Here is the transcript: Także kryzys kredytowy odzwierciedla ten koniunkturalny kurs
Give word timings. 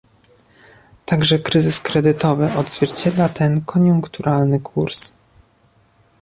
Także 1.05 1.39
kryzys 1.39 1.79
kredytowy 1.79 2.53
odzwierciedla 2.57 3.29
ten 3.29 3.61
koniunkturalny 3.61 4.59
kurs 4.59 5.13